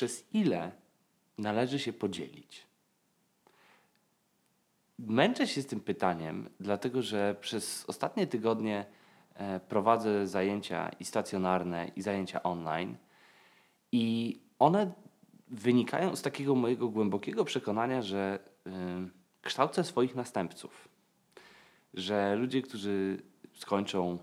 [0.00, 0.72] przez ile
[1.38, 2.66] należy się podzielić?
[4.98, 8.86] Męczę się z tym pytaniem, dlatego że przez ostatnie tygodnie
[9.34, 12.96] e, prowadzę zajęcia i stacjonarne, i zajęcia online,
[13.92, 14.92] i one
[15.48, 18.70] wynikają z takiego mojego głębokiego przekonania, że y,
[19.42, 20.88] kształcę swoich następców.
[21.94, 23.22] Że ludzie, którzy
[23.54, 24.18] skończą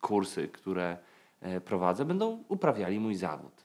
[0.00, 0.98] kursy, które
[1.40, 3.61] e, prowadzę, będą uprawiali mój zawód.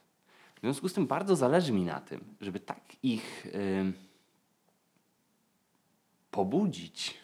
[0.58, 3.92] W związku z tym bardzo zależy mi na tym, żeby tak ich y,
[6.30, 7.14] pobudzić,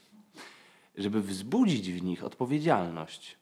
[0.97, 3.38] żeby wzbudzić w nich odpowiedzialność,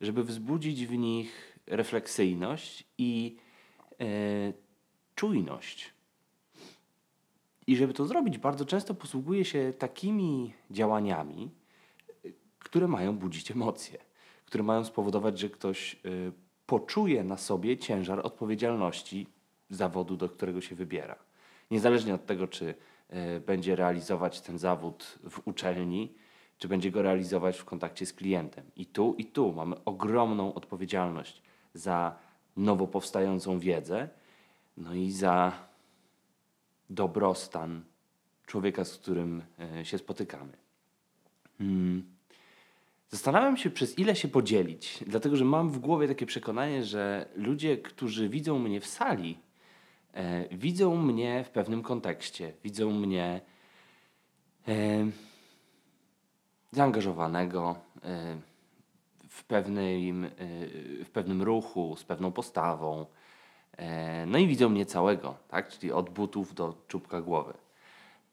[0.00, 3.36] żeby wzbudzić w nich refleksyjność i
[4.00, 4.52] y,
[5.14, 5.90] czujność.
[7.66, 11.50] I żeby to zrobić, bardzo często posługuje się takimi działaniami,
[12.58, 13.98] które mają budzić emocje,
[14.46, 16.32] które mają spowodować, że ktoś y,
[16.72, 19.26] poczuje na sobie ciężar odpowiedzialności
[19.70, 21.16] zawodu, do którego się wybiera.
[21.70, 22.74] Niezależnie od tego, czy
[23.36, 26.14] y, będzie realizować ten zawód w uczelni,
[26.58, 28.64] czy będzie go realizować w kontakcie z klientem.
[28.76, 31.42] I tu, i tu mamy ogromną odpowiedzialność
[31.74, 32.16] za
[32.56, 34.08] nowo powstającą wiedzę,
[34.76, 35.52] no i za
[36.90, 37.82] dobrostan
[38.46, 39.42] człowieka, z którym
[39.78, 40.52] e, się spotykamy.
[41.58, 42.11] Hmm.
[43.12, 47.78] Zastanawiam się, przez ile się podzielić, dlatego że mam w głowie takie przekonanie, że ludzie,
[47.78, 49.38] którzy widzą mnie w sali,
[50.14, 53.40] e, widzą mnie w pewnym kontekście, widzą mnie
[54.68, 55.06] e,
[56.72, 58.36] zaangażowanego e,
[59.28, 60.30] w, pewnym, e,
[61.04, 63.06] w pewnym ruchu, z pewną postawą,
[63.76, 65.68] E, no i widzą mnie całego, tak?
[65.68, 67.54] czyli od butów do czubka głowy.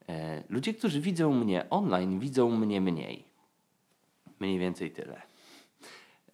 [0.10, 3.29] E, ludzie, którzy widzą mnie online, widzą mnie mniej.
[4.40, 5.22] Mniej więcej tyle.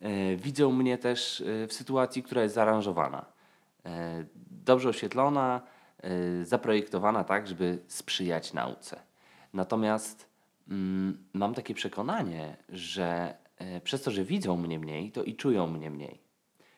[0.02, 3.26] E, widzą mnie też w sytuacji, która jest zaaranżowana.
[4.66, 5.62] Dobrze oświetlona,
[6.44, 9.02] zaprojektowana tak, żeby sprzyjać nauce.
[9.54, 10.30] Natomiast
[10.70, 13.38] mm, mam takie przekonanie, że
[13.84, 16.20] przez to, że widzą mnie mniej, to i czują mnie mniej.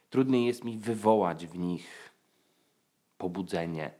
[0.09, 2.13] Trudniej jest mi wywołać w nich
[3.17, 3.91] pobudzenie,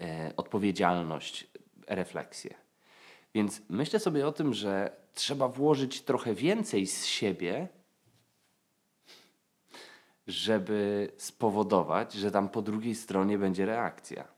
[0.00, 1.46] e, odpowiedzialność,
[1.88, 2.54] refleksję.
[3.34, 7.68] Więc myślę sobie o tym, że trzeba włożyć trochę więcej z siebie,
[10.26, 14.28] żeby spowodować, że tam po drugiej stronie będzie reakcja.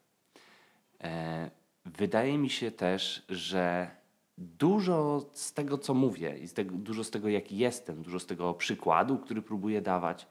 [1.00, 1.50] E,
[1.84, 3.90] wydaje mi się też, że
[4.38, 8.26] dużo z tego, co mówię, i z tego, dużo z tego, jaki jestem, dużo z
[8.26, 10.26] tego przykładu, który próbuję dawać,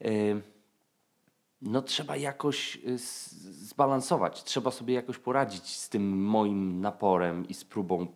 [0.00, 0.08] e,
[1.62, 2.98] no trzeba jakoś y,
[3.74, 8.06] zbalansować, trzeba sobie jakoś poradzić z tym moim naporem i z próbą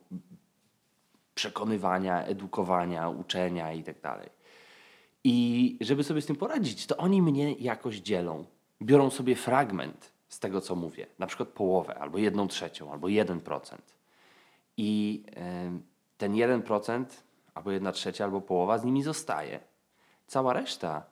[1.35, 4.29] przekonywania, edukowania, uczenia i tak dalej.
[5.25, 8.45] I żeby sobie z tym poradzić, to oni mnie jakoś dzielą.
[8.83, 13.41] Biorą sobie fragment z tego, co mówię, na przykład połowę, albo jedną trzecią, albo jeden
[13.41, 13.95] procent.
[14.77, 15.23] I
[16.19, 17.25] ten jeden procent,
[17.55, 19.61] albo jedna trzecia, albo połowa z nimi zostaje.
[20.27, 21.03] Cała reszta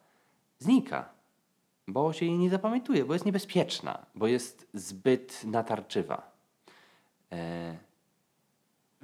[0.59, 1.16] znika
[1.89, 6.31] bo się jej nie zapamiętuje, bo jest niebezpieczna, bo jest zbyt natarczywa.
[7.33, 7.77] E,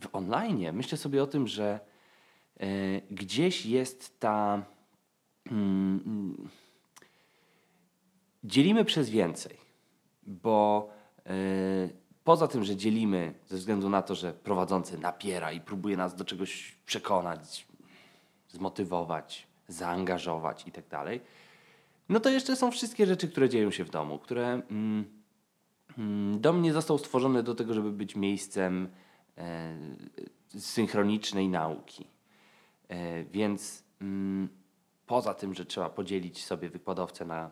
[0.00, 1.80] w online myślę sobie o tym, że
[2.60, 2.66] e,
[3.10, 4.62] gdzieś jest ta.
[5.50, 6.48] Mm,
[8.44, 9.56] dzielimy przez więcej,
[10.22, 10.88] bo
[11.26, 11.32] e,
[12.24, 16.24] poza tym, że dzielimy ze względu na to, że prowadzący napiera i próbuje nas do
[16.24, 17.66] czegoś przekonać,
[18.48, 21.20] zmotywować, zaangażować itd., tak
[22.12, 25.04] no to jeszcze są wszystkie rzeczy, które dzieją się w domu, które mm,
[25.98, 28.88] mm, dom nie został stworzony do tego, żeby być miejscem
[29.38, 29.76] e,
[30.58, 32.06] synchronicznej nauki.
[32.88, 34.48] E, więc mm,
[35.06, 37.50] poza tym, że trzeba podzielić sobie wykładowcę na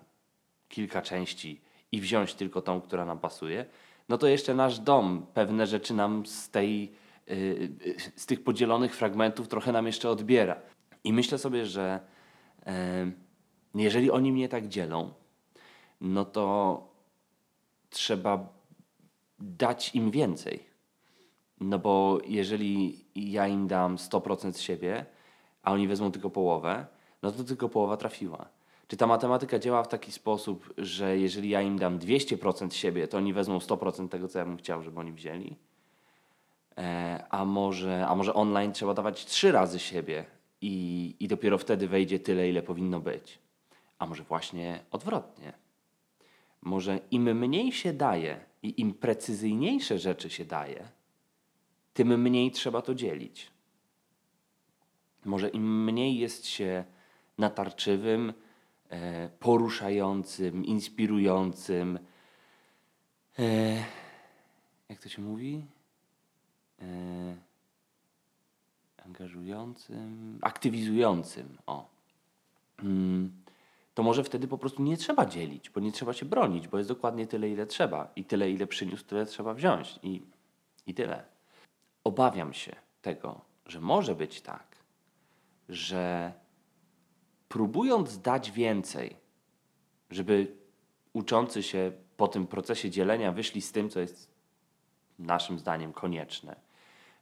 [0.69, 1.61] kilka części
[1.93, 3.67] i wziąć tylko tą, która nam pasuje,
[4.09, 6.93] no to jeszcze nasz dom pewne rzeczy nam z, tej,
[7.31, 10.57] y, z tych podzielonych fragmentów trochę nam jeszcze odbiera.
[11.05, 12.01] I myślę sobie, że
[13.75, 15.11] jeżeli oni mnie tak dzielą,
[16.01, 16.83] no to
[17.91, 18.49] trzeba
[19.39, 20.71] dać im więcej.
[21.61, 25.07] No bo jeżeli ja im dam 100% siebie,
[25.63, 26.87] a oni wezmą tylko połowę,
[27.23, 28.49] no to tylko połowa trafiła.
[28.89, 33.17] Czy ta matematyka działa w taki sposób, że jeżeli ja im dam 200% siebie, to
[33.19, 35.57] oni wezmą 100% tego, co ja bym chciał, żeby oni wzięli?
[36.79, 40.25] E, a, może, a może online trzeba dawać trzy razy siebie
[40.61, 43.39] i, i dopiero wtedy wejdzie tyle, ile powinno być?
[44.01, 45.53] A może właśnie odwrotnie?
[46.63, 50.89] Może im mniej się daje i im precyzyjniejsze rzeczy się daje,
[51.95, 53.51] tym mniej trzeba to dzielić.
[55.25, 56.85] Może im mniej jest się
[57.39, 58.33] natarczywym,
[58.89, 61.99] e, poruszającym, inspirującym,
[63.39, 63.85] e,
[64.89, 65.67] jak to się mówi?
[66.83, 67.37] E,
[69.05, 71.59] angażującym, aktywizującym.
[71.67, 71.89] O.
[72.83, 73.40] Mm,
[73.95, 76.91] to może wtedy po prostu nie trzeba dzielić, bo nie trzeba się bronić, bo jest
[76.91, 78.13] dokładnie tyle, ile trzeba.
[78.17, 79.99] I tyle, ile przyniósł, tyle trzeba wziąć.
[80.03, 80.23] I,
[80.87, 81.25] i tyle.
[82.05, 84.77] Obawiam się tego, że może być tak,
[85.69, 86.33] że
[87.49, 89.17] próbując dać więcej,
[90.11, 90.57] żeby
[91.13, 94.31] uczący się po tym procesie dzielenia wyszli z tym, co jest
[95.19, 96.57] naszym zdaniem konieczne,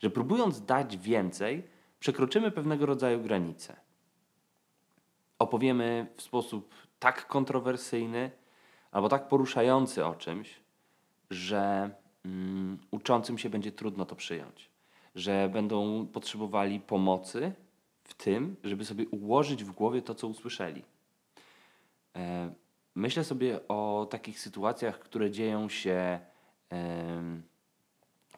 [0.00, 1.62] że próbując dać więcej,
[2.00, 3.76] przekroczymy pewnego rodzaju granice.
[5.38, 8.30] Opowiemy w sposób tak kontrowersyjny
[8.92, 10.60] albo tak poruszający o czymś,
[11.30, 11.90] że
[12.24, 14.70] mm, uczącym się będzie trudno to przyjąć,
[15.14, 17.52] że będą potrzebowali pomocy
[18.04, 20.84] w tym, żeby sobie ułożyć w głowie to, co usłyszeli.
[22.16, 22.54] E,
[22.94, 26.20] myślę sobie o takich sytuacjach, które dzieją się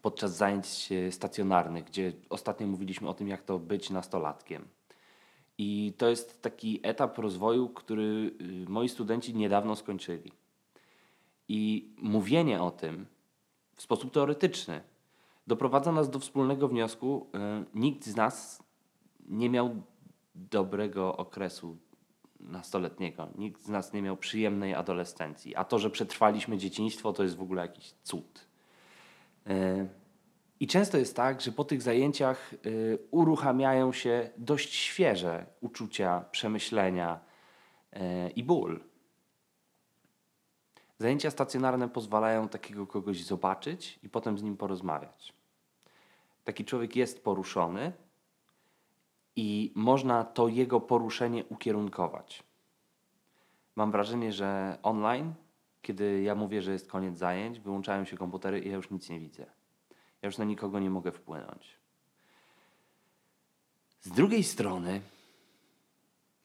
[0.02, 4.68] podczas zajęć stacjonarnych, gdzie ostatnio mówiliśmy o tym, jak to być nastolatkiem.
[5.62, 10.32] I to jest taki etap rozwoju, który y, moi studenci niedawno skończyli.
[11.48, 13.06] I mówienie o tym
[13.76, 14.80] w sposób teoretyczny
[15.46, 18.62] doprowadza nas do wspólnego wniosku: y, nikt z nas
[19.28, 19.82] nie miał
[20.34, 21.76] dobrego okresu
[22.40, 23.28] nastoletniego.
[23.38, 25.56] Nikt z nas nie miał przyjemnej adolescencji.
[25.56, 28.46] A to, że przetrwaliśmy dzieciństwo, to jest w ogóle jakiś cud.
[30.60, 32.58] I często jest tak, że po tych zajęciach e,
[33.10, 37.20] uruchamiają się dość świeże uczucia, przemyślenia
[37.92, 38.80] e, i ból.
[40.98, 45.32] Zajęcia stacjonarne pozwalają takiego kogoś zobaczyć i potem z nim porozmawiać.
[46.44, 47.92] Taki człowiek jest poruszony,
[49.36, 52.42] i można to jego poruszenie ukierunkować.
[53.76, 55.34] Mam wrażenie, że online,
[55.82, 59.20] kiedy ja mówię, że jest koniec zajęć, wyłączają się komputery i ja już nic nie
[59.20, 59.46] widzę.
[60.22, 61.76] Ja już na nikogo nie mogę wpłynąć.
[64.00, 65.00] Z drugiej strony,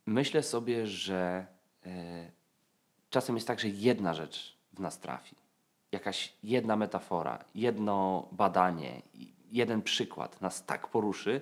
[0.06, 1.46] myślę sobie, że
[1.86, 2.32] e,
[3.10, 5.36] czasem jest tak, że jedna rzecz w nas trafi.
[5.92, 9.02] Jakaś jedna metafora, jedno badanie,
[9.52, 11.42] jeden przykład nas tak poruszy,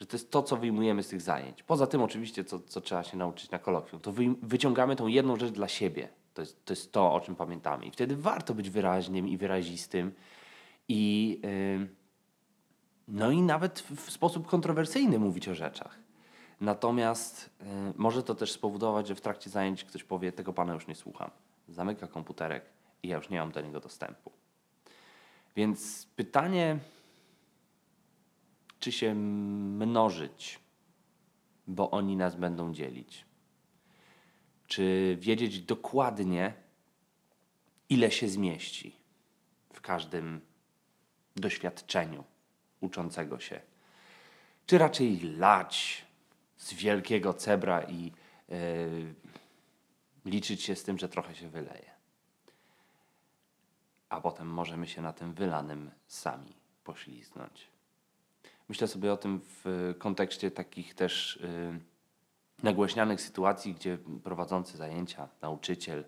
[0.00, 1.62] że to jest to, co wyjmujemy z tych zajęć.
[1.62, 5.36] Poza tym oczywiście, co, co trzeba się nauczyć na kolokwium, to wy, wyciągamy tą jedną
[5.36, 6.08] rzecz dla siebie.
[6.34, 7.86] To jest, to jest to, o czym pamiętamy.
[7.86, 10.12] I wtedy warto być wyraźnym i wyrazistym
[10.90, 11.88] i yy,
[13.08, 15.98] no i nawet w sposób kontrowersyjny mówić o rzeczach.
[16.60, 17.66] Natomiast yy,
[17.96, 21.30] może to też spowodować, że w trakcie zajęć ktoś powie, tego pana już nie słucham.
[21.68, 22.64] Zamyka komputerek
[23.02, 24.32] i ja już nie mam do niego dostępu.
[25.56, 26.78] Więc pytanie
[28.78, 30.58] czy się mnożyć,
[31.66, 33.24] bo oni nas będą dzielić.
[34.66, 36.54] Czy wiedzieć dokładnie,
[37.88, 38.96] ile się zmieści
[39.72, 40.49] w każdym
[41.36, 42.24] doświadczeniu
[42.80, 43.60] uczącego się.
[44.66, 46.04] Czy raczej lać
[46.56, 48.12] z wielkiego cebra i
[48.48, 49.14] yy,
[50.24, 51.90] liczyć się z tym, że trochę się wyleje.
[54.08, 56.52] A potem możemy się na tym wylanym sami
[56.84, 57.68] pośliznąć.
[58.68, 61.80] Myślę sobie o tym w kontekście takich też y,
[62.62, 66.04] nagłośnianych sytuacji, gdzie prowadzący zajęcia, nauczyciel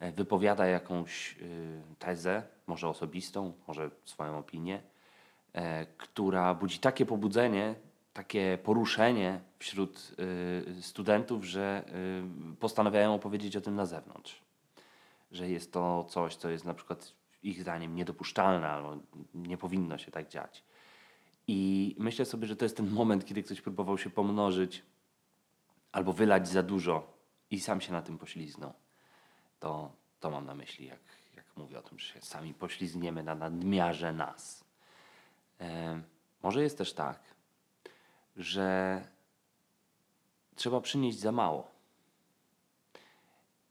[0.00, 4.82] wypowiada jakąś y, tezę, może osobistą, może swoją opinię,
[5.52, 7.74] e, która budzi takie pobudzenie,
[8.12, 10.16] takie poruszenie wśród
[10.80, 11.84] studentów, że
[12.60, 14.42] postanawiają opowiedzieć o tym na zewnątrz.
[15.30, 17.12] Że jest to coś, co jest na przykład
[17.42, 18.96] ich zdaniem niedopuszczalne albo
[19.34, 20.64] nie powinno się tak dziać.
[21.46, 24.82] I myślę sobie, że to jest ten moment, kiedy ktoś próbował się pomnożyć
[25.92, 27.18] albo wylać za dużo
[27.50, 28.72] i sam się na tym pośliznął.
[29.60, 31.00] To, to mam na myśli, jak,
[31.36, 34.64] jak mówię o tym, że się sami poślizgniemy na nadmiarze nas.
[35.60, 36.00] E,
[36.42, 37.20] może jest też tak,
[38.36, 39.02] że
[40.54, 41.70] trzeba przynieść za mało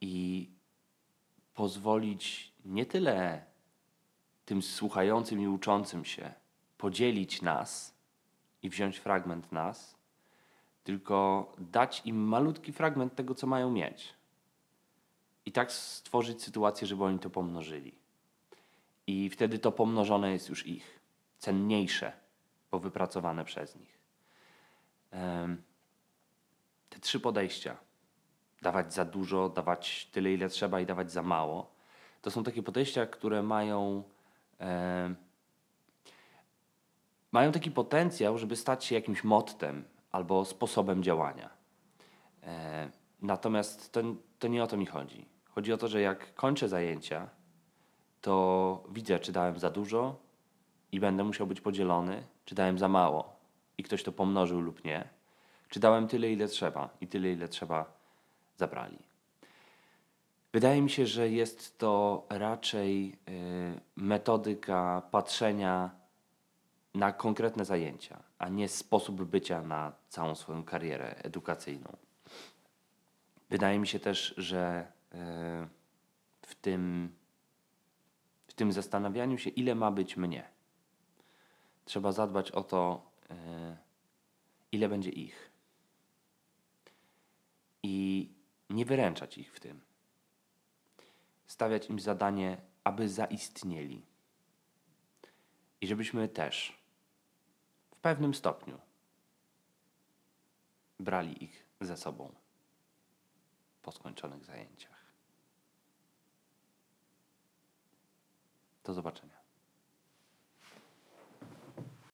[0.01, 0.49] i
[1.53, 3.45] pozwolić nie tyle
[4.45, 6.33] tym słuchającym i uczącym się,
[6.77, 7.95] podzielić nas
[8.63, 9.97] i wziąć fragment nas,
[10.83, 14.13] tylko dać im malutki fragment tego, co mają mieć.
[15.47, 17.95] I tak stworzyć sytuację, żeby oni to pomnożyli.
[19.07, 20.99] I wtedy to pomnożone jest już ich,
[21.37, 22.11] cenniejsze,
[22.71, 23.99] bo wypracowane przez nich.
[26.89, 27.77] Te trzy podejścia
[28.61, 31.77] dawać za dużo, dawać tyle, ile trzeba i dawać za mało
[32.21, 34.03] to są takie podejścia, które mają
[37.31, 41.49] mają taki potencjał, żeby stać się jakimś mottem albo sposobem działania.
[42.43, 42.89] E,
[43.21, 44.01] natomiast to,
[44.39, 45.36] to nie o to mi chodzi.
[45.57, 47.29] Chodzi o to, że jak kończę zajęcia,
[48.21, 50.15] to widzę, czy dałem za dużo
[50.91, 53.35] i będę musiał być podzielony, czy dałem za mało
[53.77, 55.09] i ktoś to pomnożył lub nie,
[55.69, 57.85] czy dałem tyle, ile trzeba i tyle, ile trzeba
[58.57, 58.97] zabrali.
[60.53, 65.89] Wydaje mi się, że jest to raczej y, metodyka patrzenia
[66.93, 71.97] na konkretne zajęcia, a nie sposób bycia na całą swoją karierę edukacyjną.
[73.49, 74.96] Wydaje mi się też, że
[76.41, 77.15] w tym,
[78.47, 80.49] w tym zastanawianiu się, ile ma być mnie,
[81.85, 83.35] trzeba zadbać o to, y,
[84.71, 85.51] ile będzie ich.
[87.83, 88.29] I
[88.69, 89.87] nie wyręczać ich w tym
[91.47, 94.05] stawiać im zadanie, aby zaistnieli.
[95.81, 96.83] I żebyśmy też
[97.91, 98.79] w pewnym stopniu
[100.99, 102.35] brali ich ze sobą
[103.81, 104.96] po skończonych zajęciach.
[108.87, 109.46] Do zobaczenia.